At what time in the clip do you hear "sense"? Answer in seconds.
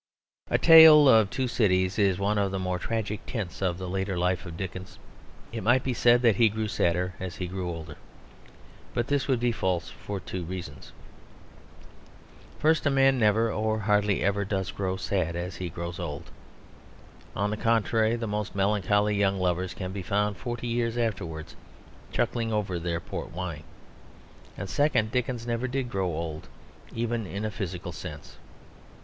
27.91-28.37